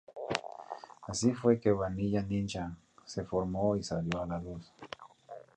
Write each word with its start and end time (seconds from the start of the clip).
Así 1.07 1.31
fue 1.31 1.59
que 1.59 1.71
Vanilla 1.71 2.23
Ninja 2.23 2.75
se 3.05 3.23
formó 3.23 3.75
y 3.75 3.83
salió 3.83 4.23
a 4.23 4.25
la 4.25 4.39
luz. 4.39 4.73